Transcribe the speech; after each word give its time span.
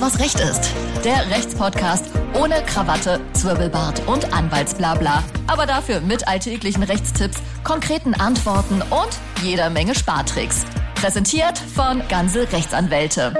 Was 0.00 0.20
Recht 0.20 0.38
ist. 0.38 0.72
Der 1.04 1.28
Rechtspodcast 1.28 2.04
ohne 2.40 2.62
Krawatte, 2.62 3.20
Zwirbelbart 3.32 4.06
und 4.06 4.32
Anwaltsblabla. 4.32 5.24
Aber 5.48 5.66
dafür 5.66 6.00
mit 6.00 6.28
alltäglichen 6.28 6.84
Rechtstipps, 6.84 7.38
konkreten 7.64 8.14
Antworten 8.14 8.80
und 8.80 9.08
jeder 9.42 9.70
Menge 9.70 9.96
Spartricks. 9.96 10.64
Präsentiert 10.94 11.58
von 11.58 12.00
Ganze 12.08 12.50
Rechtsanwälte. 12.52 13.34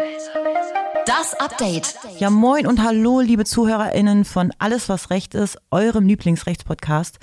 Das 1.07 1.34
Update. 1.39 1.95
Ja, 2.18 2.29
moin 2.29 2.66
und 2.66 2.82
hallo, 2.82 3.20
liebe 3.20 3.45
ZuhörerInnen 3.45 4.25
von 4.25 4.52
Alles, 4.59 4.88
was 4.88 5.11
Recht 5.11 5.36
ist, 5.36 5.59
eurem 5.70 6.06
Lieblingsrechtspodcast. 6.06 7.20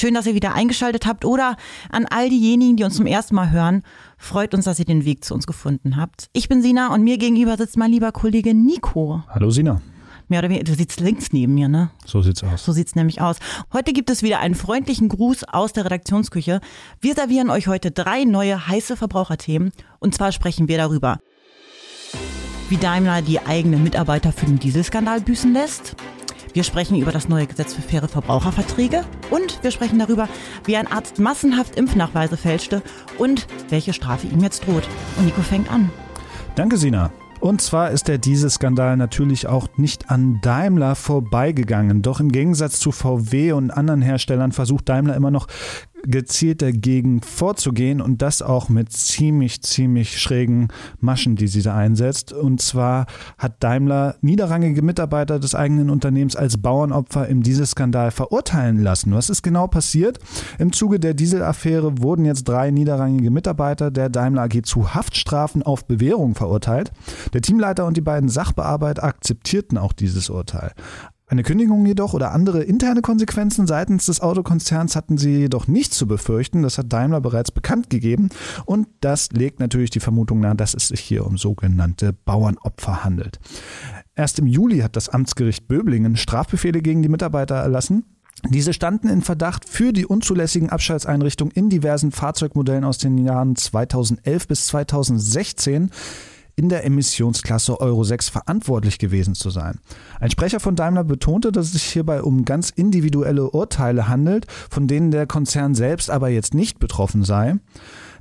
Schön, 0.00 0.14
dass 0.14 0.26
ihr 0.26 0.36
wieder 0.36 0.54
eingeschaltet 0.54 1.06
habt 1.06 1.24
oder 1.24 1.56
an 1.90 2.06
all 2.06 2.28
diejenigen, 2.28 2.76
die 2.76 2.84
uns 2.84 2.94
zum 2.94 3.06
ersten 3.06 3.34
Mal 3.34 3.50
hören. 3.50 3.82
Freut 4.16 4.54
uns, 4.54 4.64
dass 4.64 4.78
ihr 4.78 4.84
den 4.84 5.04
Weg 5.04 5.24
zu 5.24 5.34
uns 5.34 5.44
gefunden 5.44 5.96
habt. 5.96 6.28
Ich 6.32 6.48
bin 6.48 6.62
Sina 6.62 6.94
und 6.94 7.02
mir 7.02 7.18
gegenüber 7.18 7.56
sitzt 7.56 7.76
mein 7.76 7.90
lieber 7.90 8.12
Kollege 8.12 8.54
Nico. 8.54 9.24
Hallo 9.26 9.50
Sina. 9.50 9.82
Mehr 10.28 10.38
oder 10.38 10.50
weniger, 10.50 10.66
du 10.66 10.74
sitzt 10.74 11.00
links 11.00 11.32
neben 11.32 11.54
mir, 11.54 11.66
ne? 11.66 11.90
So 12.06 12.22
sieht's 12.22 12.44
aus. 12.44 12.64
So 12.64 12.70
sieht's 12.70 12.94
nämlich 12.94 13.20
aus. 13.20 13.38
Heute 13.72 13.92
gibt 13.92 14.08
es 14.08 14.22
wieder 14.22 14.38
einen 14.38 14.54
freundlichen 14.54 15.08
Gruß 15.08 15.42
aus 15.42 15.72
der 15.72 15.84
Redaktionsküche. 15.84 16.60
Wir 17.00 17.14
servieren 17.16 17.50
euch 17.50 17.66
heute 17.66 17.90
drei 17.90 18.22
neue 18.22 18.68
heiße 18.68 18.96
Verbraucherthemen 18.96 19.72
und 19.98 20.14
zwar 20.14 20.30
sprechen 20.30 20.68
wir 20.68 20.78
darüber, 20.78 21.18
wie 22.68 22.76
Daimler 22.76 23.20
die 23.20 23.40
eigenen 23.40 23.82
Mitarbeiter 23.82 24.30
für 24.30 24.46
den 24.46 24.60
Dieselskandal 24.60 25.22
büßen 25.22 25.52
lässt, 25.52 25.96
wir 26.52 26.64
sprechen 26.64 27.00
über 27.00 27.12
das 27.12 27.28
neue 27.28 27.46
Gesetz 27.46 27.74
für 27.74 27.82
faire 27.82 28.08
Verbraucherverträge 28.08 29.04
und 29.30 29.62
wir 29.62 29.70
sprechen 29.70 29.98
darüber, 29.98 30.28
wie 30.64 30.76
ein 30.76 30.86
Arzt 30.86 31.18
massenhaft 31.18 31.76
Impfnachweise 31.76 32.36
fälschte 32.36 32.82
und 33.18 33.46
welche 33.68 33.92
Strafe 33.92 34.26
ihm 34.26 34.40
jetzt 34.40 34.66
droht. 34.66 34.88
Und 35.16 35.26
Nico 35.26 35.42
fängt 35.42 35.70
an. 35.70 35.90
Danke, 36.54 36.76
Sina. 36.76 37.10
Und 37.40 37.62
zwar 37.62 37.92
ist 37.92 38.08
der 38.08 38.18
Dieselskandal 38.18 38.96
natürlich 38.96 39.46
auch 39.46 39.68
nicht 39.76 40.10
an 40.10 40.40
Daimler 40.42 40.96
vorbeigegangen. 40.96 42.02
Doch 42.02 42.18
im 42.18 42.32
Gegensatz 42.32 42.80
zu 42.80 42.90
VW 42.90 43.52
und 43.52 43.70
anderen 43.70 44.02
Herstellern 44.02 44.50
versucht 44.50 44.88
Daimler 44.88 45.14
immer 45.14 45.30
noch 45.30 45.46
gezielt 46.04 46.62
dagegen 46.62 47.20
vorzugehen 47.22 48.00
und 48.00 48.22
das 48.22 48.42
auch 48.42 48.68
mit 48.68 48.92
ziemlich, 48.92 49.62
ziemlich 49.62 50.18
schrägen 50.18 50.68
Maschen, 51.00 51.36
die 51.36 51.48
sie 51.48 51.62
da 51.62 51.76
einsetzt. 51.76 52.32
Und 52.32 52.60
zwar 52.60 53.06
hat 53.36 53.62
Daimler 53.62 54.16
niederrangige 54.20 54.82
Mitarbeiter 54.82 55.38
des 55.38 55.54
eigenen 55.54 55.90
Unternehmens 55.90 56.36
als 56.36 56.58
Bauernopfer 56.58 57.28
im 57.28 57.42
Dieselskandal 57.42 58.10
verurteilen 58.10 58.82
lassen. 58.82 59.12
Was 59.12 59.30
ist 59.30 59.42
genau 59.42 59.66
passiert? 59.66 60.18
Im 60.58 60.72
Zuge 60.72 61.00
der 61.00 61.14
Dieselaffäre 61.14 62.00
wurden 62.00 62.24
jetzt 62.24 62.44
drei 62.44 62.70
niederrangige 62.70 63.30
Mitarbeiter 63.30 63.90
der 63.90 64.08
Daimler 64.08 64.42
AG 64.42 64.62
zu 64.64 64.94
Haftstrafen 64.94 65.62
auf 65.62 65.86
Bewährung 65.86 66.34
verurteilt. 66.34 66.92
Der 67.32 67.42
Teamleiter 67.42 67.86
und 67.86 67.96
die 67.96 68.02
beiden 68.02 68.28
Sachbearbeiter 68.28 69.04
akzeptierten 69.04 69.78
auch 69.78 69.92
dieses 69.92 70.30
Urteil. 70.30 70.72
Eine 71.30 71.42
Kündigung 71.42 71.84
jedoch 71.84 72.14
oder 72.14 72.32
andere 72.32 72.62
interne 72.62 73.02
Konsequenzen 73.02 73.66
seitens 73.66 74.06
des 74.06 74.22
Autokonzerns 74.22 74.96
hatten 74.96 75.18
sie 75.18 75.40
jedoch 75.40 75.66
nicht 75.66 75.92
zu 75.92 76.06
befürchten. 76.06 76.62
Das 76.62 76.78
hat 76.78 76.90
Daimler 76.90 77.20
bereits 77.20 77.50
bekannt 77.50 77.90
gegeben. 77.90 78.30
Und 78.64 78.88
das 79.02 79.30
legt 79.32 79.60
natürlich 79.60 79.90
die 79.90 80.00
Vermutung 80.00 80.40
nahe, 80.40 80.56
dass 80.56 80.72
es 80.72 80.88
sich 80.88 81.00
hier 81.00 81.26
um 81.26 81.36
sogenannte 81.36 82.14
Bauernopfer 82.14 83.04
handelt. 83.04 83.40
Erst 84.14 84.38
im 84.38 84.46
Juli 84.46 84.78
hat 84.78 84.96
das 84.96 85.10
Amtsgericht 85.10 85.68
Böblingen 85.68 86.16
Strafbefehle 86.16 86.80
gegen 86.80 87.02
die 87.02 87.10
Mitarbeiter 87.10 87.56
erlassen. 87.56 88.04
Diese 88.48 88.72
standen 88.72 89.08
in 89.08 89.20
Verdacht 89.20 89.68
für 89.68 89.92
die 89.92 90.06
unzulässigen 90.06 90.70
Abschaltseinrichtungen 90.70 91.52
in 91.52 91.68
diversen 91.68 92.10
Fahrzeugmodellen 92.10 92.84
aus 92.84 92.96
den 92.96 93.18
Jahren 93.18 93.54
2011 93.54 94.48
bis 94.48 94.66
2016 94.66 95.90
in 96.58 96.68
der 96.68 96.84
Emissionsklasse 96.84 97.80
Euro 97.80 98.02
6 98.02 98.28
verantwortlich 98.30 98.98
gewesen 98.98 99.36
zu 99.36 99.48
sein. 99.50 99.78
Ein 100.18 100.32
Sprecher 100.32 100.58
von 100.58 100.74
Daimler 100.74 101.04
betonte, 101.04 101.52
dass 101.52 101.66
es 101.66 101.72
sich 101.74 101.84
hierbei 101.84 102.20
um 102.22 102.44
ganz 102.44 102.70
individuelle 102.70 103.50
Urteile 103.50 104.08
handelt, 104.08 104.46
von 104.68 104.88
denen 104.88 105.12
der 105.12 105.28
Konzern 105.28 105.76
selbst 105.76 106.10
aber 106.10 106.30
jetzt 106.30 106.54
nicht 106.54 106.80
betroffen 106.80 107.22
sei. 107.22 107.54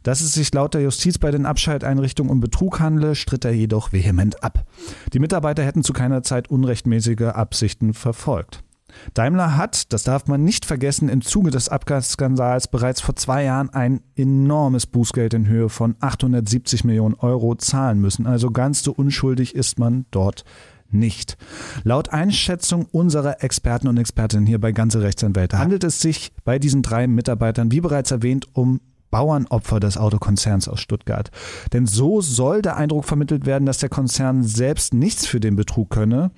Dass 0.03 0.21
es 0.21 0.35
sich 0.35 0.53
laut 0.53 0.75
der 0.75 0.81
Justiz 0.81 1.17
bei 1.17 1.31
den 1.31 1.47
Abschalteinrichtungen 1.47 2.31
um 2.31 2.39
Betrug 2.39 2.79
handle, 2.79 3.15
stritt 3.15 3.43
er 3.43 3.53
jedoch 3.53 3.91
vehement 3.91 4.43
ab. 4.43 4.65
Die 5.13 5.19
Mitarbeiter 5.19 5.63
hätten 5.63 5.83
zu 5.83 5.91
keiner 5.91 6.21
Zeit 6.21 6.49
unrechtmäßige 6.49 7.33
Absichten 7.33 7.95
verfolgt. 7.95 8.63
Daimler 9.13 9.57
hat, 9.57 9.93
das 9.93 10.03
darf 10.03 10.27
man 10.27 10.43
nicht 10.43 10.65
vergessen, 10.65 11.09
im 11.09 11.21
Zuge 11.21 11.51
des 11.51 11.69
Abgasskandals 11.69 12.67
bereits 12.67 13.01
vor 13.01 13.15
zwei 13.15 13.43
Jahren 13.43 13.69
ein 13.69 14.01
enormes 14.15 14.85
Bußgeld 14.85 15.33
in 15.33 15.47
Höhe 15.47 15.69
von 15.69 15.95
870 15.99 16.83
Millionen 16.83 17.15
Euro 17.15 17.55
zahlen 17.55 17.99
müssen. 17.99 18.27
Also 18.27 18.51
ganz 18.51 18.83
so 18.83 18.91
unschuldig 18.91 19.55
ist 19.55 19.79
man 19.79 20.05
dort 20.11 20.43
nicht. 20.89 21.37
Laut 21.83 22.09
Einschätzung 22.13 22.85
unserer 22.91 23.43
Experten 23.43 23.87
und 23.87 23.97
Expertinnen 23.97 24.45
hier 24.45 24.59
bei 24.59 24.71
Ganze 24.71 25.01
Rechtsanwälte 25.01 25.59
handelt 25.59 25.83
es 25.83 26.01
sich 26.01 26.31
bei 26.43 26.59
diesen 26.59 26.81
drei 26.81 27.07
Mitarbeitern, 27.07 27.71
wie 27.71 27.81
bereits 27.81 28.11
erwähnt, 28.11 28.47
um 28.53 28.79
Bauernopfer 29.09 29.79
des 29.79 29.97
Autokonzerns 29.97 30.67
aus 30.67 30.81
Stuttgart. 30.81 31.31
Denn 31.73 31.85
so 31.85 32.21
soll 32.21 32.61
der 32.61 32.75
Eindruck 32.77 33.05
vermittelt 33.05 33.45
werden, 33.45 33.65
dass 33.65 33.77
der 33.77 33.89
Konzern 33.89 34.43
selbst 34.43 34.93
nichts 34.93 35.25
für 35.25 35.39
den 35.39 35.55
Betrug 35.55 35.89
könne, 35.89 36.31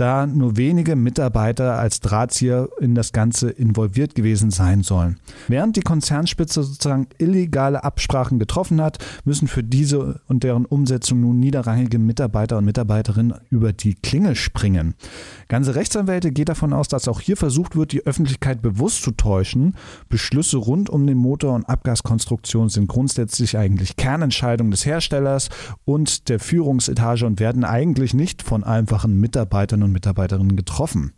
da 0.00 0.26
nur 0.26 0.56
wenige 0.56 0.96
Mitarbeiter 0.96 1.78
als 1.78 2.00
Drahtzieher 2.00 2.68
in 2.80 2.94
das 2.94 3.12
Ganze 3.12 3.50
involviert 3.50 4.14
gewesen 4.14 4.50
sein 4.50 4.82
sollen. 4.82 5.18
Während 5.48 5.76
die 5.76 5.82
Konzernspitze 5.82 6.62
sozusagen 6.62 7.06
illegale 7.18 7.84
Absprachen 7.84 8.38
getroffen 8.38 8.80
hat, 8.80 8.98
müssen 9.24 9.46
für 9.46 9.62
diese 9.62 10.20
und 10.26 10.42
deren 10.42 10.64
Umsetzung 10.64 11.20
nun 11.20 11.38
niederrangige 11.38 11.98
Mitarbeiter 11.98 12.58
und 12.58 12.64
Mitarbeiterinnen 12.64 13.34
über 13.50 13.72
die 13.72 13.94
Klinge 13.94 14.36
springen. 14.36 14.94
Ganze 15.48 15.74
Rechtsanwälte 15.74 16.32
geht 16.32 16.48
davon 16.48 16.72
aus, 16.72 16.88
dass 16.88 17.08
auch 17.08 17.20
hier 17.20 17.36
versucht 17.36 17.76
wird, 17.76 17.92
die 17.92 18.06
Öffentlichkeit 18.06 18.62
bewusst 18.62 19.02
zu 19.02 19.10
täuschen. 19.10 19.74
Beschlüsse 20.08 20.56
rund 20.56 20.88
um 20.88 21.06
den 21.06 21.18
Motor- 21.18 21.54
und 21.54 21.68
Abgaskonstruktion 21.68 22.68
sind 22.68 22.88
grundsätzlich 22.88 23.58
eigentlich 23.58 23.96
Kernentscheidungen 23.96 24.70
des 24.70 24.86
Herstellers 24.86 25.50
und 25.84 26.28
der 26.28 26.38
Führungsetage 26.38 27.26
und 27.26 27.38
werden 27.38 27.64
eigentlich 27.64 28.14
nicht 28.14 28.42
von 28.42 28.64
einfachen 28.64 29.20
Mitarbeitern 29.20 29.82
und 29.82 29.89
und 29.90 29.94
Mitarbeiterinnen 29.94 30.56
getroffen. 30.56 31.12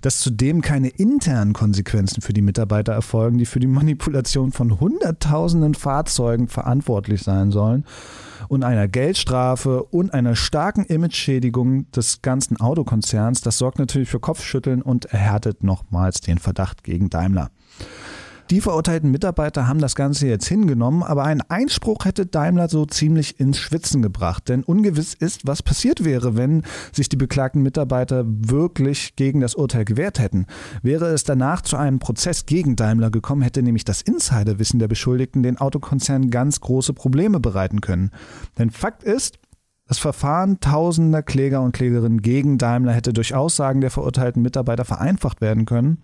Dass 0.00 0.20
zudem 0.20 0.62
keine 0.62 0.88
internen 0.88 1.52
Konsequenzen 1.52 2.22
für 2.22 2.32
die 2.32 2.42
Mitarbeiter 2.42 2.92
erfolgen, 2.92 3.38
die 3.38 3.46
für 3.46 3.60
die 3.60 3.66
Manipulation 3.66 4.52
von 4.52 4.80
Hunderttausenden 4.80 5.74
Fahrzeugen 5.74 6.48
verantwortlich 6.48 7.22
sein 7.22 7.50
sollen 7.50 7.84
und 8.48 8.64
einer 8.64 8.88
Geldstrafe 8.88 9.82
und 9.84 10.12
einer 10.14 10.36
starken 10.36 10.84
Imageschädigung 10.84 11.90
des 11.92 12.22
ganzen 12.22 12.58
Autokonzerns, 12.58 13.40
das 13.40 13.58
sorgt 13.58 13.78
natürlich 13.78 14.08
für 14.08 14.20
Kopfschütteln 14.20 14.82
und 14.82 15.06
erhärtet 15.06 15.62
nochmals 15.62 16.20
den 16.20 16.38
Verdacht 16.38 16.84
gegen 16.84 17.10
Daimler. 17.10 17.50
Die 18.50 18.60
verurteilten 18.60 19.10
Mitarbeiter 19.10 19.66
haben 19.66 19.80
das 19.80 19.94
Ganze 19.94 20.26
jetzt 20.26 20.46
hingenommen, 20.46 21.02
aber 21.02 21.24
ein 21.24 21.40
Einspruch 21.42 22.04
hätte 22.04 22.26
Daimler 22.26 22.68
so 22.68 22.84
ziemlich 22.84 23.40
ins 23.40 23.58
Schwitzen 23.58 24.02
gebracht. 24.02 24.48
Denn 24.48 24.62
ungewiss 24.62 25.14
ist, 25.14 25.46
was 25.46 25.62
passiert 25.62 26.04
wäre, 26.04 26.36
wenn 26.36 26.62
sich 26.92 27.08
die 27.08 27.16
beklagten 27.16 27.62
Mitarbeiter 27.62 28.24
wirklich 28.26 29.16
gegen 29.16 29.40
das 29.40 29.54
Urteil 29.54 29.84
gewehrt 29.84 30.18
hätten. 30.18 30.46
Wäre 30.82 31.06
es 31.06 31.24
danach 31.24 31.62
zu 31.62 31.76
einem 31.76 31.98
Prozess 31.98 32.46
gegen 32.46 32.76
Daimler 32.76 33.10
gekommen, 33.10 33.42
hätte 33.42 33.62
nämlich 33.62 33.84
das 33.84 34.02
Insiderwissen 34.02 34.78
der 34.78 34.88
Beschuldigten 34.88 35.42
den 35.42 35.58
Autokonzern 35.58 36.30
ganz 36.30 36.60
große 36.60 36.92
Probleme 36.92 37.40
bereiten 37.40 37.80
können. 37.80 38.10
Denn 38.58 38.70
Fakt 38.70 39.02
ist, 39.02 39.38
das 39.86 39.98
Verfahren 39.98 40.60
tausender 40.60 41.22
Kläger 41.22 41.60
und 41.60 41.72
Klägerinnen 41.72 42.22
gegen 42.22 42.56
Daimler 42.56 42.92
hätte 42.92 43.12
durch 43.12 43.34
Aussagen 43.34 43.80
der 43.80 43.90
verurteilten 43.90 44.40
Mitarbeiter 44.40 44.84
vereinfacht 44.84 45.40
werden 45.40 45.66
können, 45.66 46.02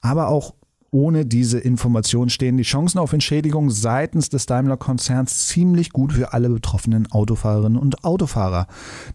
aber 0.00 0.28
auch 0.28 0.54
ohne 0.90 1.26
diese 1.26 1.58
Information 1.58 2.30
stehen 2.30 2.56
die 2.56 2.62
Chancen 2.62 2.98
auf 2.98 3.12
Entschädigung 3.12 3.70
seitens 3.70 4.30
des 4.30 4.46
Daimler-Konzerns 4.46 5.46
ziemlich 5.46 5.90
gut 5.90 6.14
für 6.14 6.32
alle 6.32 6.48
betroffenen 6.48 7.10
Autofahrerinnen 7.10 7.78
und 7.78 8.04
Autofahrer. 8.04 8.66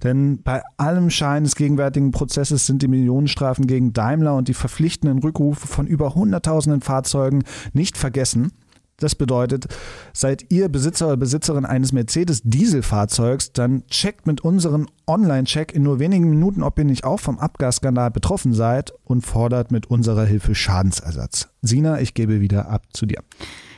Denn 0.04 0.42
bei 0.44 0.62
allem 0.78 1.10
Schein 1.10 1.44
des 1.44 1.56
gegenwärtigen 1.56 2.12
Prozesses 2.12 2.66
sind 2.66 2.82
die 2.82 2.88
Millionenstrafen 2.88 3.66
gegen 3.66 3.94
Daimler 3.94 4.36
und 4.36 4.48
die 4.48 4.54
verpflichtenden 4.54 5.20
Rückrufe 5.20 5.68
von 5.68 5.88
über 5.88 6.14
hunderttausenden 6.14 6.82
Fahrzeugen 6.82 7.44
nicht 7.74 7.98
vergessen. 7.98 8.52
Das 8.98 9.16
bedeutet, 9.16 9.68
seid 10.14 10.52
ihr 10.52 10.70
Besitzer 10.70 11.08
oder 11.08 11.18
Besitzerin 11.18 11.66
eines 11.66 11.92
Mercedes-Dieselfahrzeugs, 11.94 13.52
dann 13.52 13.86
checkt 13.88 14.28
mit 14.28 14.42
unserem 14.42 14.88
Online-Check 15.08 15.74
in 15.74 15.84
nur 15.84 16.00
wenigen 16.00 16.30
Minuten, 16.30 16.64
ob 16.64 16.78
ihr 16.78 16.86
nicht 16.86 17.04
auch 17.04 17.20
vom 17.20 17.40
Abgasskandal 17.40 18.12
betroffen 18.12 18.54
seid 18.54 18.94
und 19.04 19.22
fordert 19.22 19.72
mit 19.72 19.88
unserer 19.88 20.26
Hilfe 20.26 20.56
Schadensersatz. 20.56 21.50
Sina, 21.62 22.00
ich 22.00 22.14
gebe 22.14 22.40
wieder 22.40 22.70
ab 22.70 22.84
zu 22.94 23.06
dir. 23.06 23.24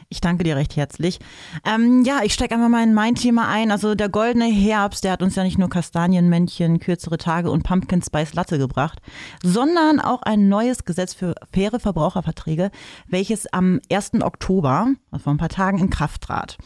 Ich 0.09 0.21
danke 0.21 0.43
dir 0.43 0.55
recht 0.55 0.75
herzlich. 0.75 1.19
Ähm, 1.65 2.03
ja, 2.05 2.19
ich 2.23 2.33
steige 2.33 2.55
einfach 2.55 2.69
mal 2.69 2.83
in 2.83 2.93
mein 2.93 3.15
Thema 3.15 3.47
ein. 3.47 3.71
Also 3.71 3.95
der 3.95 4.09
goldene 4.09 4.45
Herbst, 4.45 5.03
der 5.03 5.11
hat 5.11 5.23
uns 5.23 5.35
ja 5.35 5.43
nicht 5.43 5.57
nur 5.57 5.69
Kastanienmännchen, 5.69 6.79
kürzere 6.79 7.17
Tage 7.17 7.49
und 7.49 7.63
Pumpkin 7.63 8.01
Spice 8.01 8.33
Latte 8.33 8.57
gebracht, 8.57 8.99
sondern 9.43 9.99
auch 9.99 10.21
ein 10.21 10.47
neues 10.47 10.85
Gesetz 10.85 11.13
für 11.13 11.33
faire 11.51 11.79
Verbraucherverträge, 11.79 12.71
welches 13.07 13.47
am 13.51 13.81
1. 13.91 14.21
Oktober, 14.21 14.89
also 15.11 15.23
vor 15.23 15.33
ein 15.33 15.37
paar 15.37 15.49
Tagen, 15.49 15.79
in 15.79 15.89
Kraft 15.89 16.21
trat. 16.21 16.57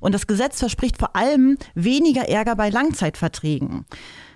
Und 0.00 0.14
das 0.14 0.26
Gesetz 0.26 0.58
verspricht 0.58 0.98
vor 0.98 1.16
allem 1.16 1.56
weniger 1.74 2.28
Ärger 2.28 2.56
bei 2.56 2.68
Langzeitverträgen. 2.68 3.86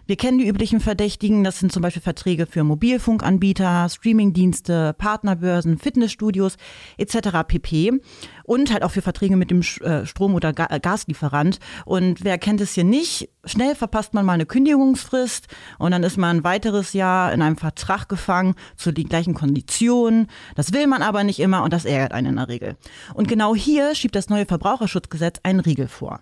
Wir 0.08 0.14
kennen 0.14 0.38
die 0.38 0.46
üblichen 0.46 0.78
Verdächtigen, 0.78 1.42
das 1.42 1.58
sind 1.58 1.72
zum 1.72 1.82
Beispiel 1.82 2.00
Verträge 2.02 2.46
für 2.46 2.62
Mobilfunkanbieter, 2.62 3.88
Streamingdienste, 3.88 4.94
Partnerbörsen, 4.96 5.78
Fitnessstudios 5.78 6.58
etc. 6.96 7.42
pp. 7.44 8.00
Und 8.44 8.72
halt 8.72 8.84
auch 8.84 8.92
für 8.92 9.02
Verträge 9.02 9.36
mit 9.36 9.50
dem 9.50 9.62
äh, 9.62 10.06
Strom- 10.06 10.36
oder 10.36 10.52
Gaslieferant. 10.52 11.58
Und 11.84 12.22
wer 12.22 12.38
kennt 12.38 12.60
es 12.60 12.74
hier 12.74 12.84
nicht? 12.84 13.30
Schnell 13.44 13.74
verpasst 13.74 14.14
man 14.14 14.24
mal 14.24 14.34
eine 14.34 14.46
Kündigungsfrist 14.46 15.48
und 15.80 15.90
dann 15.90 16.04
ist 16.04 16.18
man 16.18 16.36
ein 16.36 16.44
weiteres 16.44 16.92
Jahr 16.92 17.32
in 17.32 17.42
einem 17.42 17.56
Vertrag 17.56 18.08
gefangen 18.08 18.54
zu 18.76 18.92
den 18.92 19.08
gleichen 19.08 19.34
Konditionen. 19.34 20.28
Das 20.54 20.72
will 20.72 20.86
man 20.86 21.02
aber 21.02 21.24
nicht 21.24 21.40
immer 21.40 21.64
und 21.64 21.72
das 21.72 21.84
ärgert 21.84 22.12
einen 22.12 22.28
in 22.28 22.36
der 22.36 22.48
Regel. 22.48 22.76
Und 23.14 23.26
genau 23.26 23.56
hier 23.56 23.96
schiebt 23.96 24.14
das 24.14 24.28
neue 24.28 24.46
Verbraucherschutzgesetz 24.46 25.40
einen 25.42 25.58
Riegel 25.58 25.88
vor. 25.88 26.20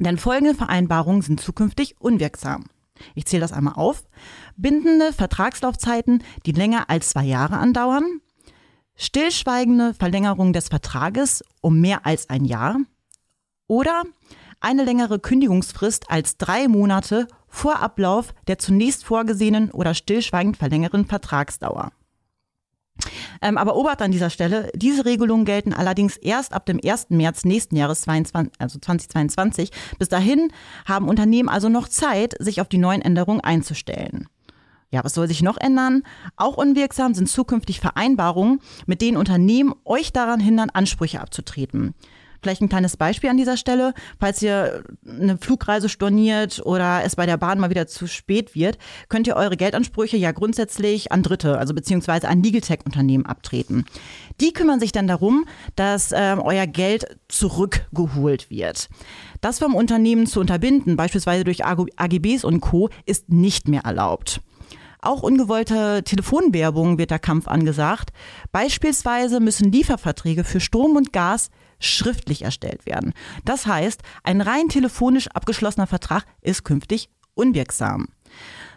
Denn 0.00 0.18
folgende 0.18 0.56
Vereinbarungen 0.56 1.22
sind 1.22 1.40
zukünftig 1.40 1.94
unwirksam. 2.00 2.64
Ich 3.14 3.26
zähle 3.26 3.40
das 3.40 3.52
einmal 3.52 3.74
auf. 3.74 4.04
Bindende 4.56 5.12
Vertragslaufzeiten, 5.12 6.22
die 6.46 6.52
länger 6.52 6.88
als 6.90 7.10
zwei 7.10 7.24
Jahre 7.24 7.58
andauern. 7.58 8.20
Stillschweigende 8.94 9.94
Verlängerung 9.94 10.52
des 10.52 10.68
Vertrages 10.68 11.44
um 11.60 11.80
mehr 11.80 12.06
als 12.06 12.30
ein 12.30 12.44
Jahr. 12.44 12.78
Oder 13.66 14.04
eine 14.60 14.84
längere 14.84 15.18
Kündigungsfrist 15.18 16.10
als 16.10 16.38
drei 16.38 16.68
Monate 16.68 17.28
vor 17.46 17.80
Ablauf 17.80 18.34
der 18.46 18.58
zunächst 18.58 19.04
vorgesehenen 19.04 19.70
oder 19.70 19.94
stillschweigend 19.94 20.56
verlängerten 20.56 21.04
Vertragsdauer. 21.04 21.92
Ähm, 23.42 23.58
aber 23.58 23.76
Obacht 23.76 24.02
an 24.02 24.12
dieser 24.12 24.30
Stelle, 24.30 24.70
diese 24.74 25.04
Regelungen 25.04 25.44
gelten 25.44 25.72
allerdings 25.72 26.16
erst 26.16 26.52
ab 26.52 26.66
dem 26.66 26.80
1. 26.82 27.10
März 27.10 27.44
nächsten 27.44 27.76
Jahres 27.76 28.02
22, 28.02 28.52
also 28.58 28.78
2022. 28.78 29.70
Bis 29.98 30.08
dahin 30.08 30.52
haben 30.84 31.08
Unternehmen 31.08 31.48
also 31.48 31.68
noch 31.68 31.88
Zeit, 31.88 32.34
sich 32.38 32.60
auf 32.60 32.68
die 32.68 32.78
neuen 32.78 33.02
Änderungen 33.02 33.40
einzustellen. 33.40 34.28
Ja, 34.90 35.04
was 35.04 35.14
soll 35.14 35.26
sich 35.26 35.42
noch 35.42 35.58
ändern? 35.58 36.04
Auch 36.36 36.56
unwirksam 36.56 37.14
sind 37.14 37.28
zukünftig 37.28 37.80
Vereinbarungen, 37.80 38.60
mit 38.86 39.00
denen 39.00 39.16
Unternehmen 39.16 39.74
euch 39.84 40.12
daran 40.12 40.40
hindern, 40.40 40.70
Ansprüche 40.70 41.20
abzutreten. 41.20 41.94
Vielleicht 42.42 42.62
ein 42.62 42.68
kleines 42.68 42.96
Beispiel 42.96 43.30
an 43.30 43.36
dieser 43.36 43.56
Stelle. 43.56 43.94
Falls 44.18 44.42
ihr 44.42 44.84
eine 45.06 45.38
Flugreise 45.38 45.88
storniert 45.88 46.60
oder 46.64 47.02
es 47.04 47.16
bei 47.16 47.26
der 47.26 47.36
Bahn 47.36 47.58
mal 47.58 47.70
wieder 47.70 47.86
zu 47.86 48.06
spät 48.06 48.54
wird, 48.54 48.78
könnt 49.08 49.26
ihr 49.26 49.36
eure 49.36 49.56
Geldansprüche 49.56 50.16
ja 50.16 50.32
grundsätzlich 50.32 51.12
an 51.12 51.22
Dritte, 51.22 51.58
also 51.58 51.74
beziehungsweise 51.74 52.28
an 52.28 52.42
Legal 52.42 52.60
Tech 52.60 52.80
Unternehmen 52.84 53.26
abtreten. 53.26 53.84
Die 54.40 54.52
kümmern 54.52 54.80
sich 54.80 54.92
dann 54.92 55.06
darum, 55.06 55.46
dass 55.76 56.12
ähm, 56.12 56.40
euer 56.40 56.66
Geld 56.66 57.18
zurückgeholt 57.28 58.50
wird. 58.50 58.88
Das 59.40 59.58
vom 59.58 59.74
Unternehmen 59.74 60.26
zu 60.26 60.40
unterbinden, 60.40 60.96
beispielsweise 60.96 61.44
durch 61.44 61.64
AGBs 61.64 62.44
und 62.44 62.60
Co., 62.60 62.90
ist 63.06 63.28
nicht 63.28 63.68
mehr 63.68 63.82
erlaubt. 63.82 64.40
Auch 65.00 65.22
ungewollte 65.22 66.02
Telefonwerbung 66.04 66.98
wird 66.98 67.10
der 67.10 67.18
Kampf 67.18 67.48
angesagt. 67.48 68.10
Beispielsweise 68.50 69.40
müssen 69.40 69.70
Lieferverträge 69.70 70.42
für 70.42 70.58
Strom 70.58 70.96
und 70.96 71.12
Gas 71.12 71.50
schriftlich 71.78 72.42
erstellt 72.42 72.86
werden. 72.86 73.12
Das 73.44 73.66
heißt, 73.66 74.02
ein 74.22 74.40
rein 74.40 74.68
telefonisch 74.68 75.28
abgeschlossener 75.28 75.86
Vertrag 75.86 76.24
ist 76.40 76.64
künftig 76.64 77.10
unwirksam. 77.34 78.08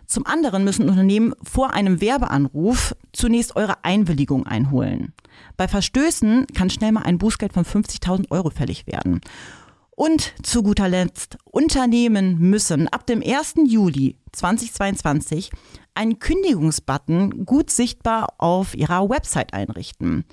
Zum 0.06 0.26
anderen 0.26 0.64
müssen 0.64 0.90
Unternehmen 0.90 1.34
vor 1.44 1.72
einem 1.72 2.02
Werbeanruf 2.02 2.96
zunächst 3.14 3.56
eure 3.56 3.84
Einwilligung 3.84 4.48
einholen. 4.48 5.14
Bei 5.56 5.68
Verstößen 5.68 6.48
kann 6.48 6.72
schnell 6.72 6.92
mal 6.92 7.04
ein 7.04 7.20
Bußgeld 7.20 7.54
von 7.54 7.64
50.000 7.64 8.32
Euro 8.32 8.50
fällig 8.50 8.88
werden. 8.88 9.22
Und 9.92 10.34
zu 10.42 10.64
guter 10.64 10.88
Letzt, 10.88 11.38
Unternehmen 11.44 12.40
müssen 12.40 12.88
ab 12.88 13.06
dem 13.06 13.22
1. 13.22 13.56
Juli 13.68 14.16
2022 14.32 15.52
einen 15.94 16.20
Kündigungsbutton 16.20 17.46
gut 17.46 17.70
sichtbar 17.70 18.34
auf 18.38 18.76
ihrer 18.76 19.10
Website 19.10 19.54
einrichten. 19.54 20.24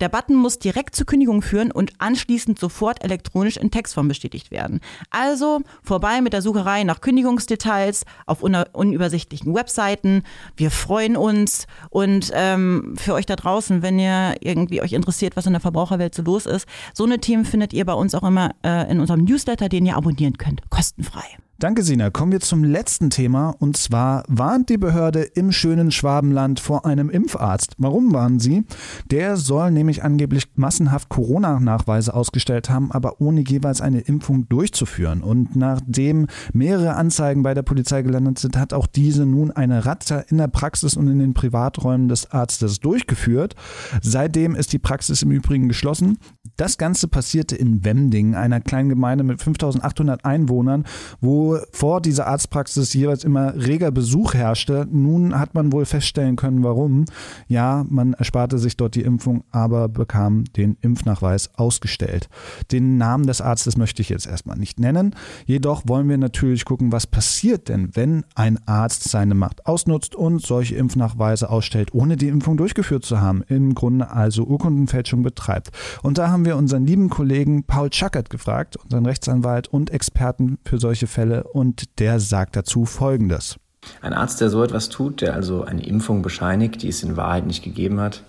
Der 0.00 0.08
Button 0.08 0.36
muss 0.36 0.58
direkt 0.58 0.96
zur 0.96 1.06
Kündigung 1.06 1.42
führen 1.42 1.70
und 1.70 1.92
anschließend 1.98 2.58
sofort 2.58 3.04
elektronisch 3.04 3.56
in 3.56 3.70
Textform 3.70 4.08
bestätigt 4.08 4.50
werden. 4.50 4.80
Also 5.10 5.60
vorbei 5.82 6.20
mit 6.22 6.32
der 6.32 6.42
Sucherei 6.42 6.84
nach 6.84 7.00
Kündigungsdetails 7.00 8.04
auf 8.26 8.42
unübersichtlichen 8.42 9.54
Webseiten. 9.54 10.22
Wir 10.56 10.70
freuen 10.70 11.16
uns 11.16 11.66
und 11.90 12.30
ähm, 12.34 12.94
für 12.96 13.14
euch 13.14 13.26
da 13.26 13.36
draußen, 13.36 13.82
wenn 13.82 13.98
ihr 13.98 14.36
irgendwie 14.40 14.80
euch 14.80 14.92
interessiert, 14.92 15.36
was 15.36 15.46
in 15.46 15.52
der 15.52 15.60
Verbraucherwelt 15.60 16.14
so 16.14 16.22
los 16.22 16.46
ist, 16.46 16.66
so 16.94 17.04
eine 17.04 17.18
Themen 17.18 17.44
findet 17.44 17.72
ihr 17.72 17.84
bei 17.84 17.94
uns 17.94 18.14
auch 18.14 18.22
immer 18.22 18.52
äh, 18.64 18.90
in 18.90 19.00
unserem 19.00 19.24
Newsletter, 19.24 19.68
den 19.68 19.86
ihr 19.86 19.96
abonnieren 19.96 20.38
könnt, 20.38 20.62
kostenfrei. 20.70 21.24
Danke, 21.60 21.82
Sina. 21.82 22.08
Kommen 22.08 22.32
wir 22.32 22.40
zum 22.40 22.64
letzten 22.64 23.10
Thema. 23.10 23.54
Und 23.58 23.76
zwar 23.76 24.24
warnt 24.28 24.70
die 24.70 24.78
Behörde 24.78 25.20
im 25.20 25.52
schönen 25.52 25.90
Schwabenland 25.90 26.58
vor 26.58 26.86
einem 26.86 27.10
Impfarzt. 27.10 27.74
Warum 27.76 28.14
warnen 28.14 28.40
sie? 28.40 28.64
Der 29.10 29.36
soll 29.36 29.70
nämlich 29.70 30.02
angeblich 30.02 30.46
massenhaft 30.54 31.10
Corona-Nachweise 31.10 32.14
ausgestellt 32.14 32.70
haben, 32.70 32.90
aber 32.90 33.20
ohne 33.20 33.42
jeweils 33.42 33.82
eine 33.82 34.00
Impfung 34.00 34.48
durchzuführen. 34.48 35.20
Und 35.20 35.54
nachdem 35.54 36.28
mehrere 36.54 36.94
Anzeigen 36.94 37.42
bei 37.42 37.52
der 37.52 37.60
Polizei 37.60 38.00
gelandet 38.00 38.38
sind, 38.38 38.56
hat 38.56 38.72
auch 38.72 38.86
diese 38.86 39.26
nun 39.26 39.50
eine 39.50 39.84
Razzia 39.84 40.20
in 40.20 40.38
der 40.38 40.48
Praxis 40.48 40.96
und 40.96 41.08
in 41.08 41.18
den 41.18 41.34
Privaträumen 41.34 42.08
des 42.08 42.30
Arztes 42.30 42.80
durchgeführt. 42.80 43.54
Seitdem 44.00 44.54
ist 44.54 44.72
die 44.72 44.78
Praxis 44.78 45.20
im 45.20 45.30
Übrigen 45.30 45.68
geschlossen. 45.68 46.16
Das 46.56 46.78
Ganze 46.78 47.06
passierte 47.06 47.54
in 47.54 47.84
Wemding, 47.84 48.34
einer 48.34 48.62
kleinen 48.62 48.88
Gemeinde 48.88 49.24
mit 49.24 49.42
5800 49.42 50.24
Einwohnern, 50.24 50.86
wo 51.20 51.49
vor 51.72 52.00
dieser 52.00 52.26
Arztpraxis 52.26 52.94
jeweils 52.94 53.24
immer 53.24 53.54
reger 53.54 53.90
Besuch 53.90 54.34
herrschte. 54.34 54.86
Nun 54.90 55.38
hat 55.38 55.54
man 55.54 55.72
wohl 55.72 55.84
feststellen 55.84 56.36
können, 56.36 56.62
warum. 56.62 57.04
Ja, 57.48 57.84
man 57.88 58.14
ersparte 58.14 58.58
sich 58.58 58.76
dort 58.76 58.94
die 58.94 59.02
Impfung, 59.02 59.44
aber 59.50 59.88
bekam 59.88 60.44
den 60.56 60.76
Impfnachweis 60.80 61.50
ausgestellt. 61.54 62.28
Den 62.72 62.96
Namen 62.96 63.26
des 63.26 63.40
Arztes 63.40 63.76
möchte 63.76 64.02
ich 64.02 64.08
jetzt 64.08 64.26
erstmal 64.26 64.56
nicht 64.56 64.80
nennen. 64.80 65.14
Jedoch 65.46 65.82
wollen 65.86 66.08
wir 66.08 66.18
natürlich 66.18 66.64
gucken, 66.64 66.92
was 66.92 67.06
passiert 67.06 67.68
denn, 67.68 67.90
wenn 67.94 68.24
ein 68.34 68.58
Arzt 68.66 69.04
seine 69.04 69.34
Macht 69.34 69.66
ausnutzt 69.66 70.14
und 70.14 70.42
solche 70.42 70.76
Impfnachweise 70.76 71.50
ausstellt, 71.50 71.94
ohne 71.94 72.16
die 72.16 72.28
Impfung 72.28 72.56
durchgeführt 72.56 73.04
zu 73.04 73.20
haben. 73.20 73.42
Im 73.48 73.74
Grunde 73.74 74.10
also 74.10 74.44
Urkundenfälschung 74.44 75.22
betreibt. 75.22 75.70
Und 76.02 76.18
da 76.18 76.30
haben 76.30 76.44
wir 76.44 76.56
unseren 76.56 76.86
lieben 76.86 77.10
Kollegen 77.10 77.64
Paul 77.64 77.92
Schackert 77.92 78.30
gefragt, 78.30 78.76
unseren 78.76 79.06
Rechtsanwalt 79.06 79.68
und 79.68 79.90
Experten 79.90 80.58
für 80.64 80.78
solche 80.78 81.06
Fälle 81.06 81.39
und 81.44 81.98
der 81.98 82.20
sagt 82.20 82.56
dazu 82.56 82.84
Folgendes. 82.84 83.56
Ein 84.02 84.12
Arzt, 84.12 84.40
der 84.40 84.50
so 84.50 84.62
etwas 84.62 84.88
tut, 84.88 85.20
der 85.20 85.34
also 85.34 85.64
eine 85.64 85.84
Impfung 85.84 86.22
bescheinigt, 86.22 86.82
die 86.82 86.88
es 86.88 87.02
in 87.02 87.16
Wahrheit 87.16 87.46
nicht 87.46 87.64
gegeben 87.64 88.00
hat, 88.00 88.22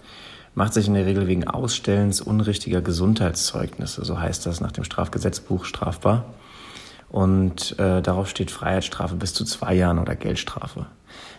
macht 0.55 0.73
sich 0.73 0.87
in 0.87 0.93
der 0.93 1.05
Regel 1.05 1.27
wegen 1.27 1.47
Ausstellens 1.47 2.21
unrichtiger 2.21 2.81
Gesundheitszeugnisse, 2.81 4.03
so 4.03 4.19
heißt 4.19 4.45
das 4.45 4.61
nach 4.61 4.71
dem 4.71 4.83
Strafgesetzbuch 4.83 5.65
strafbar. 5.65 6.25
Und 7.09 7.77
äh, 7.77 8.01
darauf 8.01 8.29
steht 8.29 8.51
Freiheitsstrafe 8.51 9.15
bis 9.15 9.33
zu 9.33 9.43
zwei 9.43 9.73
Jahren 9.73 9.99
oder 9.99 10.15
Geldstrafe. 10.15 10.85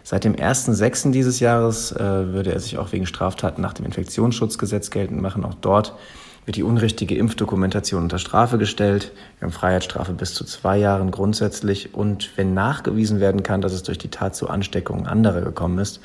Seit 0.03 0.25
dem 0.25 0.35
1.6. 0.35 1.13
dieses 1.13 1.41
Jahres 1.41 1.93
äh, 1.93 1.99
würde 1.99 2.53
er 2.53 2.61
sich 2.61 2.77
auch 2.77 2.93
wegen 2.93 3.07
Straftaten 3.07 3.63
nach 3.63 3.73
dem 3.73 3.87
Infektionsschutzgesetz 3.87 4.91
geltend 4.91 5.23
machen. 5.23 5.45
Auch 5.45 5.55
dort 5.55 5.95
wird 6.45 6.57
die 6.57 6.63
unrichtige 6.63 7.17
Impfdokumentation 7.17 8.03
unter 8.03 8.19
Strafe 8.19 8.59
gestellt. 8.59 9.13
Wir 9.39 9.47
haben 9.47 9.53
Freiheitsstrafe 9.53 10.13
bis 10.13 10.35
zu 10.35 10.45
zwei 10.45 10.77
Jahren 10.77 11.11
grundsätzlich. 11.11 11.95
Und 11.95 12.31
wenn 12.37 12.53
nachgewiesen 12.55 13.21
werden 13.21 13.43
kann, 13.43 13.61
dass 13.61 13.73
es 13.73 13.85
durch 13.85 13.99
die 13.99 14.09
Tat 14.09 14.35
zu 14.35 14.49
Ansteckungen 14.49 15.07
anderer 15.07 15.41
gekommen 15.41 15.79
ist, 15.79 16.01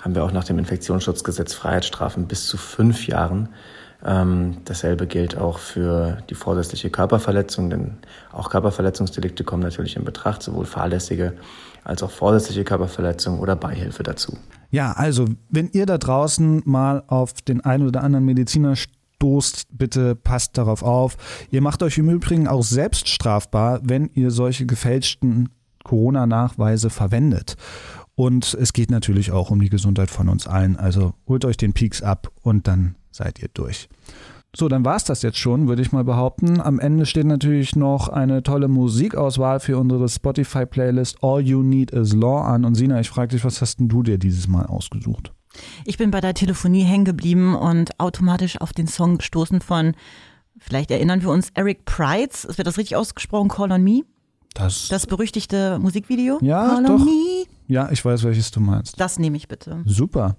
haben 0.00 0.14
wir 0.14 0.24
auch 0.24 0.32
nach 0.32 0.44
dem 0.44 0.58
Infektionsschutzgesetz 0.58 1.54
Freiheitsstrafen 1.54 2.26
bis 2.26 2.46
zu 2.46 2.56
fünf 2.56 3.06
Jahren. 3.06 3.50
Ähm, 4.04 4.56
dasselbe 4.64 5.06
gilt 5.06 5.36
auch 5.36 5.58
für 5.58 6.18
die 6.28 6.34
vorsätzliche 6.34 6.90
Körperverletzung, 6.90 7.70
denn 7.70 7.98
auch 8.32 8.50
Körperverletzungsdelikte 8.50 9.44
kommen 9.44 9.62
natürlich 9.62 9.96
in 9.96 10.04
Betracht, 10.04 10.42
sowohl 10.42 10.64
fahrlässige 10.64 11.34
als 11.84 12.02
auch 12.02 12.10
vorsätzliche 12.10 12.64
Körperverletzung 12.64 13.38
oder 13.38 13.54
Beihilfe 13.54 14.02
dazu. 14.02 14.36
Ja, 14.70 14.92
also 14.92 15.26
wenn 15.50 15.68
ihr 15.72 15.86
da 15.86 15.98
draußen 15.98 16.62
mal 16.64 17.04
auf 17.06 17.34
den 17.42 17.60
einen 17.60 17.86
oder 17.86 18.02
anderen 18.02 18.24
Mediziner 18.24 18.74
stoßt, 19.22 19.68
bitte 19.70 20.16
passt 20.16 20.58
darauf 20.58 20.82
auf. 20.82 21.16
Ihr 21.50 21.62
macht 21.62 21.84
euch 21.84 21.96
im 21.96 22.10
Übrigen 22.10 22.48
auch 22.48 22.64
selbst 22.64 23.08
strafbar, 23.08 23.80
wenn 23.84 24.10
ihr 24.14 24.32
solche 24.32 24.66
gefälschten 24.66 25.50
Corona-Nachweise 25.84 26.90
verwendet. 26.90 27.56
Und 28.16 28.54
es 28.54 28.72
geht 28.72 28.90
natürlich 28.90 29.30
auch 29.30 29.50
um 29.50 29.60
die 29.60 29.68
Gesundheit 29.68 30.10
von 30.10 30.28
uns 30.28 30.48
allen. 30.48 30.76
Also 30.76 31.14
holt 31.28 31.44
euch 31.44 31.56
den 31.56 31.72
Peaks 31.72 32.02
ab 32.02 32.32
und 32.42 32.66
dann 32.66 32.96
seid 33.12 33.40
ihr 33.40 33.48
durch. 33.54 33.88
So, 34.56 34.68
dann 34.68 34.84
war 34.84 34.96
es 34.96 35.04
das 35.04 35.22
jetzt 35.22 35.38
schon, 35.38 35.68
würde 35.68 35.82
ich 35.82 35.92
mal 35.92 36.04
behaupten. 36.04 36.60
Am 36.60 36.80
Ende 36.80 37.06
steht 37.06 37.26
natürlich 37.26 37.76
noch 37.76 38.08
eine 38.08 38.42
tolle 38.42 38.66
Musikauswahl 38.66 39.60
für 39.60 39.78
unsere 39.78 40.08
Spotify-Playlist 40.08 41.18
All 41.22 41.40
You 41.40 41.62
Need 41.62 41.92
Is 41.92 42.12
Law 42.12 42.42
an. 42.42 42.64
Und 42.64 42.74
Sina, 42.74 42.98
ich 42.98 43.08
frage 43.08 43.28
dich, 43.28 43.44
was 43.44 43.60
hast 43.60 43.78
denn 43.78 43.88
du 43.88 44.02
dir 44.02 44.18
dieses 44.18 44.48
Mal 44.48 44.66
ausgesucht? 44.66 45.32
Ich 45.84 45.98
bin 45.98 46.10
bei 46.10 46.20
der 46.20 46.34
Telefonie 46.34 46.82
hängen 46.82 47.04
geblieben 47.04 47.54
und 47.54 47.98
automatisch 48.00 48.60
auf 48.60 48.72
den 48.72 48.86
Song 48.86 49.18
gestoßen 49.18 49.60
von, 49.60 49.94
vielleicht 50.58 50.90
erinnern 50.90 51.22
wir 51.22 51.30
uns, 51.30 51.50
Eric 51.54 51.84
Prides. 51.84 52.46
Wird 52.56 52.66
das 52.66 52.78
richtig 52.78 52.96
ausgesprochen? 52.96 53.48
Call 53.48 53.72
on 53.72 53.82
Me? 53.82 54.02
Das, 54.54 54.88
Das 54.88 55.06
berüchtigte 55.06 55.78
Musikvideo? 55.78 56.38
Ja, 56.42 56.74
Follow 56.74 56.98
doch. 56.98 57.04
Me. 57.04 57.44
ja, 57.68 57.90
ich 57.90 58.04
weiß, 58.04 58.22
welches 58.24 58.50
du 58.50 58.60
meinst. 58.60 59.00
Das 59.00 59.18
nehme 59.18 59.36
ich 59.36 59.48
bitte. 59.48 59.82
Super. 59.86 60.36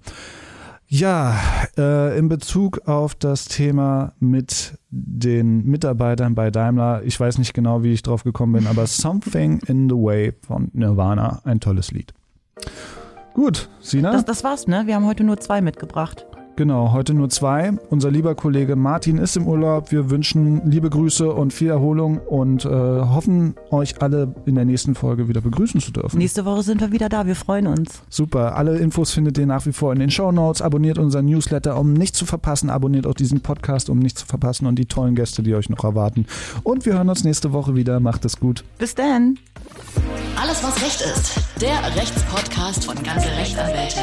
Ja, 0.86 1.40
äh, 1.76 2.16
in 2.18 2.28
Bezug 2.28 2.86
auf 2.86 3.14
das 3.14 3.46
Thema 3.46 4.12
mit 4.20 4.78
den 4.90 5.64
Mitarbeitern 5.64 6.34
bei 6.34 6.50
Daimler, 6.50 7.02
ich 7.04 7.18
weiß 7.18 7.38
nicht 7.38 7.54
genau, 7.54 7.82
wie 7.82 7.92
ich 7.92 8.02
drauf 8.02 8.22
gekommen 8.22 8.52
bin, 8.52 8.66
aber 8.66 8.86
Something 8.86 9.60
in 9.66 9.88
the 9.88 9.96
Way 9.96 10.34
von 10.46 10.70
Nirvana, 10.72 11.40
ein 11.44 11.58
tolles 11.58 11.90
Lied. 11.90 12.12
Gut, 13.34 13.68
Sina? 13.80 14.12
Das, 14.12 14.24
das 14.24 14.44
war's, 14.44 14.68
ne? 14.68 14.86
Wir 14.86 14.94
haben 14.94 15.06
heute 15.06 15.24
nur 15.24 15.38
zwei 15.38 15.60
mitgebracht. 15.60 16.24
Genau, 16.56 16.92
heute 16.92 17.14
nur 17.14 17.30
zwei. 17.30 17.72
Unser 17.90 18.12
lieber 18.12 18.36
Kollege 18.36 18.76
Martin 18.76 19.18
ist 19.18 19.36
im 19.36 19.48
Urlaub. 19.48 19.90
Wir 19.90 20.08
wünschen 20.10 20.62
liebe 20.70 20.88
Grüße 20.88 21.32
und 21.32 21.52
viel 21.52 21.70
Erholung 21.70 22.18
und 22.18 22.64
äh, 22.64 22.68
hoffen, 22.68 23.56
euch 23.70 24.00
alle 24.00 24.32
in 24.46 24.54
der 24.54 24.64
nächsten 24.64 24.94
Folge 24.94 25.26
wieder 25.26 25.40
begrüßen 25.40 25.80
zu 25.80 25.90
dürfen. 25.90 26.16
Nächste 26.18 26.44
Woche 26.44 26.62
sind 26.62 26.80
wir 26.80 26.92
wieder 26.92 27.08
da. 27.08 27.26
Wir 27.26 27.34
freuen 27.34 27.66
uns. 27.66 28.02
Super. 28.08 28.56
Alle 28.56 28.78
Infos 28.78 29.10
findet 29.10 29.36
ihr 29.36 29.46
nach 29.46 29.66
wie 29.66 29.72
vor 29.72 29.92
in 29.92 29.98
den 29.98 30.12
Show 30.12 30.30
Notes. 30.30 30.62
Abonniert 30.62 30.98
unseren 30.98 31.26
Newsletter, 31.26 31.76
um 31.76 31.92
nichts 31.92 32.18
zu 32.18 32.24
verpassen. 32.24 32.70
Abonniert 32.70 33.08
auch 33.08 33.14
diesen 33.14 33.40
Podcast, 33.40 33.90
um 33.90 33.98
nichts 33.98 34.20
zu 34.20 34.26
verpassen 34.26 34.66
und 34.66 34.76
die 34.76 34.86
tollen 34.86 35.16
Gäste, 35.16 35.42
die 35.42 35.56
euch 35.56 35.68
noch 35.70 35.82
erwarten. 35.82 36.26
Und 36.62 36.86
wir 36.86 36.94
hören 36.94 37.08
uns 37.08 37.24
nächste 37.24 37.52
Woche 37.52 37.74
wieder. 37.74 37.98
Macht 37.98 38.24
es 38.24 38.38
gut. 38.38 38.62
Bis 38.78 38.94
dann. 38.94 39.38
Alles, 40.40 40.62
was 40.62 40.80
Recht 40.80 41.00
ist. 41.00 41.40
Der 41.60 41.82
Rechtspodcast 41.96 42.84
von 42.84 42.94
ganze 43.02 43.28
Rechtsanwälte. 43.28 44.00